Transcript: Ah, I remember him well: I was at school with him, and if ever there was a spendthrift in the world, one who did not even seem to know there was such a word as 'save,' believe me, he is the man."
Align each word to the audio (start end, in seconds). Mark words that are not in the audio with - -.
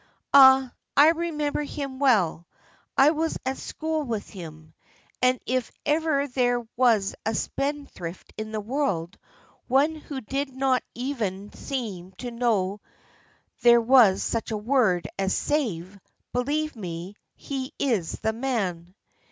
Ah, 0.33 0.73
I 0.97 1.09
remember 1.09 1.61
him 1.61 1.99
well: 1.99 2.47
I 2.97 3.11
was 3.11 3.37
at 3.45 3.59
school 3.59 4.01
with 4.01 4.27
him, 4.27 4.73
and 5.21 5.39
if 5.45 5.71
ever 5.85 6.25
there 6.27 6.65
was 6.75 7.13
a 7.23 7.35
spendthrift 7.35 8.33
in 8.35 8.51
the 8.51 8.59
world, 8.61 9.15
one 9.67 9.93
who 9.93 10.19
did 10.19 10.49
not 10.55 10.81
even 10.95 11.53
seem 11.53 12.13
to 12.13 12.31
know 12.31 12.81
there 13.61 13.79
was 13.79 14.23
such 14.23 14.49
a 14.49 14.57
word 14.57 15.07
as 15.19 15.35
'save,' 15.37 15.99
believe 16.33 16.75
me, 16.75 17.15
he 17.35 17.71
is 17.77 18.13
the 18.21 18.33
man." 18.33 18.95